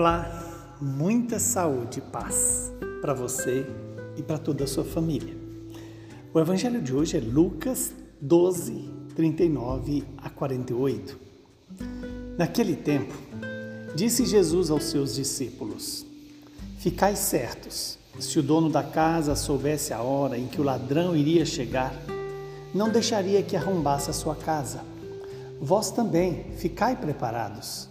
[0.00, 0.26] Olá,
[0.80, 3.66] muita saúde e paz para você
[4.16, 5.36] e para toda a sua família.
[6.32, 11.20] O evangelho de hoje é Lucas 12, 39 a 48.
[12.38, 13.12] Naquele tempo,
[13.94, 16.06] disse Jesus aos seus discípulos:
[16.78, 21.44] Ficai certos, se o dono da casa soubesse a hora em que o ladrão iria
[21.44, 21.92] chegar,
[22.74, 24.80] não deixaria que arrombasse a sua casa.
[25.60, 27.90] Vós também ficai preparados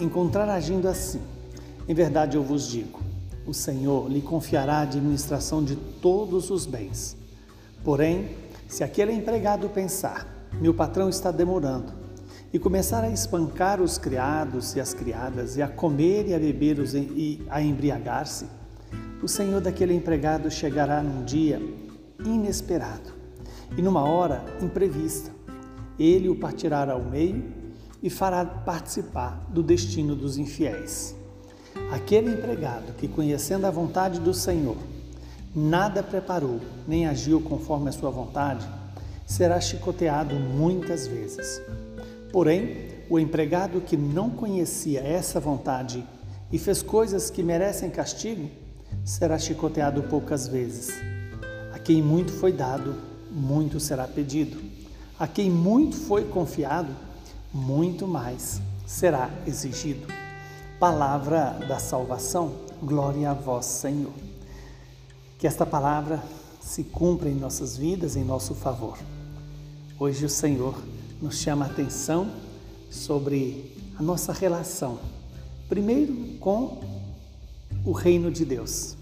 [0.00, 1.20] encontrar agindo assim.
[1.88, 3.00] Em verdade eu vos digo:
[3.46, 7.16] o Senhor lhe confiará a administração de todos os bens.
[7.84, 8.30] Porém,
[8.68, 10.26] se aquele empregado pensar,
[10.60, 11.92] meu patrão está demorando,
[12.52, 16.78] e começar a espancar os criados e as criadas, e a comer e a beber
[16.94, 18.46] e a embriagar-se,
[19.22, 21.60] o senhor daquele empregado chegará num dia
[22.24, 23.12] inesperado
[23.76, 25.30] e numa hora imprevista.
[25.98, 27.44] Ele o partirá ao meio
[28.02, 31.14] e fará participar do destino dos infiéis.
[31.92, 34.76] Aquele empregado que, conhecendo a vontade do Senhor,
[35.54, 38.66] nada preparou nem agiu conforme a sua vontade,
[39.26, 41.60] será chicoteado muitas vezes.
[42.32, 46.04] Porém, o empregado que não conhecia essa vontade
[46.52, 48.48] e fez coisas que merecem castigo,
[49.04, 50.90] será chicoteado poucas vezes.
[51.72, 52.94] A quem muito foi dado,
[53.30, 54.60] muito será pedido.
[55.18, 56.94] A quem muito foi confiado,
[57.52, 60.06] muito mais será exigido.
[60.78, 62.52] Palavra da salvação,
[62.82, 64.12] glória a vós, Senhor.
[65.38, 66.22] Que esta palavra
[66.60, 68.98] se cumpra em nossas vidas, em nosso favor.
[69.98, 70.80] Hoje o Senhor
[71.20, 72.30] nos chama a atenção
[72.90, 74.98] sobre a nossa relação,
[75.68, 76.80] primeiro com
[77.84, 78.96] o reino de Deus.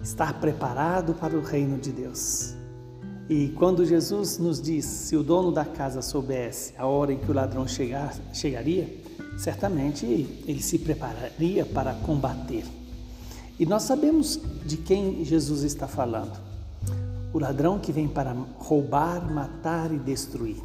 [0.00, 2.54] Estar preparado para o reino de Deus.
[3.28, 7.30] E quando Jesus nos diz: se o dono da casa soubesse a hora em que
[7.30, 8.88] o ladrão chegar, chegaria,
[9.38, 12.64] certamente ele se prepararia para combater.
[13.58, 16.36] E nós sabemos de quem Jesus está falando.
[17.32, 20.60] O ladrão que vem para roubar, matar e destruir.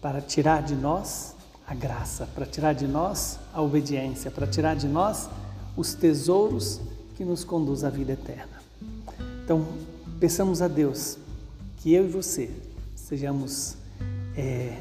[0.00, 1.34] Para tirar de nós
[1.66, 5.28] a graça, para tirar de nós a obediência, para tirar de nós
[5.76, 6.80] os tesouros
[7.16, 8.62] que nos conduz à vida eterna.
[9.44, 9.66] Então,
[10.20, 11.16] Peçamos a Deus
[11.76, 12.50] que eu e você
[12.96, 13.76] sejamos
[14.36, 14.76] é,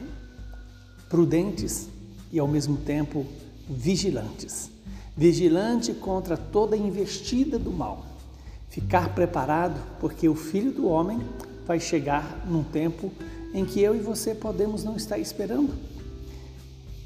[1.09, 1.87] prudentes
[2.31, 3.23] e ao mesmo tempo
[3.69, 4.71] vigilantes.
[5.15, 8.03] Vigilante contra toda investida do mal.
[8.69, 11.19] Ficar preparado, porque o Filho do Homem
[11.67, 13.11] vai chegar num tempo
[13.53, 15.73] em que eu e você podemos não estar esperando.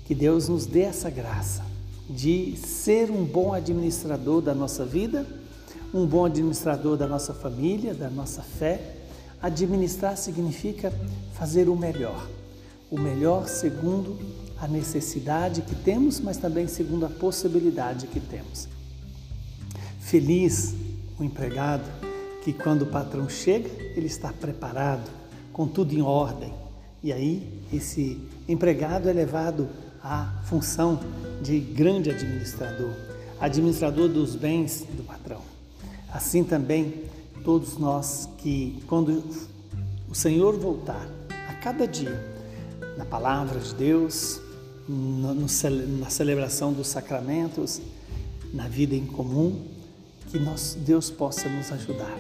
[0.06, 1.66] Que Deus nos dê essa graça
[2.10, 5.26] de ser um bom administrador da nossa vida
[5.94, 8.96] um bom administrador da nossa família, da nossa fé.
[9.42, 10.94] Administrar significa
[11.34, 12.28] fazer o melhor.
[12.90, 14.18] O melhor segundo
[14.60, 18.68] a necessidade que temos, mas também segundo a possibilidade que temos.
[20.00, 20.76] Feliz
[21.20, 21.84] o empregado
[22.44, 25.10] que, quando o patrão chega, ele está preparado,
[25.52, 26.54] com tudo em ordem.
[27.04, 29.68] E aí, esse empregado é levado
[30.04, 31.00] à função
[31.42, 32.94] de grande administrador,
[33.40, 35.51] administrador dos bens do patrão.
[36.12, 37.06] Assim também,
[37.44, 39.24] todos nós que, quando
[40.10, 41.08] o Senhor voltar,
[41.48, 42.20] a cada dia,
[42.98, 44.42] na palavra de Deus,
[44.88, 45.48] no, no,
[46.00, 47.82] na celebração dos sacramentos,
[48.54, 49.62] na vida em comum,
[50.28, 52.18] que nós, Deus possa nos ajudar,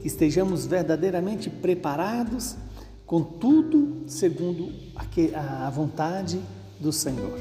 [0.00, 2.56] que estejamos verdadeiramente preparados
[3.06, 4.72] com tudo segundo
[5.34, 6.40] a vontade
[6.78, 7.38] do Senhor.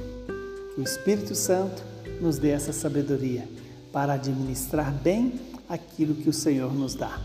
[0.73, 1.83] Que o Espírito Santo
[2.21, 3.47] nos dê essa sabedoria
[3.91, 5.39] para administrar bem
[5.69, 7.19] aquilo que o Senhor nos dá.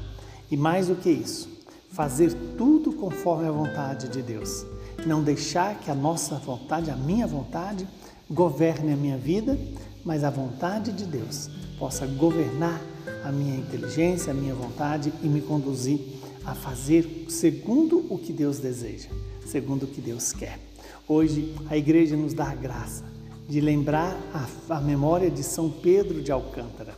[0.50, 1.49] E mais do que isso,
[1.91, 4.65] fazer tudo conforme a vontade de Deus.
[5.06, 7.87] Não deixar que a nossa vontade, a minha vontade,
[8.31, 9.59] governe a minha vida,
[10.05, 12.81] mas a vontade de Deus possa governar
[13.25, 16.00] a minha inteligência, a minha vontade e me conduzir
[16.44, 19.09] a fazer segundo o que Deus deseja,
[19.47, 20.59] segundo o que Deus quer.
[21.06, 23.05] Hoje a igreja nos dá a graça
[23.49, 26.94] de lembrar a, a memória de São Pedro de Alcântara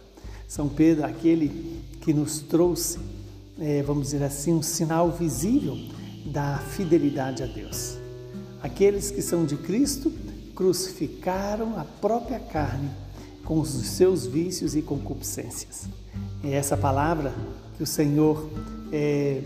[0.49, 2.99] são Pedro, aquele que nos trouxe,
[3.59, 5.77] é, vamos dizer assim, um sinal visível
[6.27, 7.97] da fidelidade a Deus.
[8.63, 10.13] Aqueles que são de Cristo
[10.55, 12.91] crucificaram a própria carne
[13.45, 15.87] com os seus vícios e concupiscências.
[16.43, 17.35] É essa palavra
[17.77, 18.49] que o Senhor
[18.93, 19.43] é,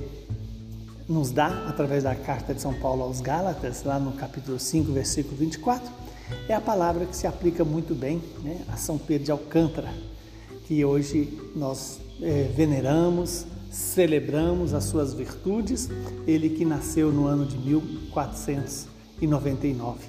[1.08, 5.36] nos dá através da carta de São Paulo aos Gálatas, lá no capítulo 5, versículo
[5.36, 5.90] 24,
[6.48, 9.92] é a palavra que se aplica muito bem né, a São Pedro de Alcântara,
[10.68, 15.88] que hoje nós é, veneramos, celebramos as suas virtudes,
[16.26, 20.00] ele que nasceu no ano de 1499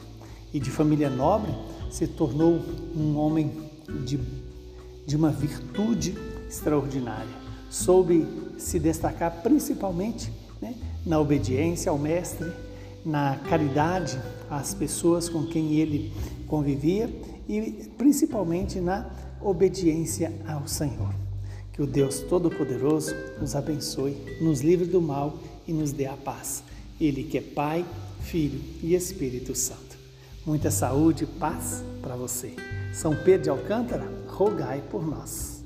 [0.54, 1.54] e de família nobre
[1.90, 2.60] se tornou
[2.94, 3.70] um homem
[4.06, 4.20] de,
[5.08, 6.14] de uma virtude
[6.50, 7.40] extraordinária.
[7.70, 8.28] Soube
[8.58, 10.30] se destacar principalmente
[10.62, 12.52] né, na obediência ao Mestre,
[13.06, 14.20] na caridade
[14.50, 16.12] às pessoas com quem ele
[16.48, 17.10] convivia
[17.48, 19.10] e principalmente na
[19.42, 21.14] obediência ao Senhor.
[21.74, 25.38] Que o Deus Todo-Poderoso nos abençoe, nos livre do mal
[25.68, 26.64] e nos dê a paz.
[27.00, 27.86] Ele que é Pai,
[28.22, 29.98] Filho e Espírito Santo.
[30.46, 32.54] Muita saúde e paz para você.
[32.94, 35.59] São Pedro de Alcântara, rogai por nós.